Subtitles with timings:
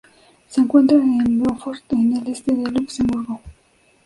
[0.47, 3.39] Se encuentra en Beaufort, en el este de Luxemburgo.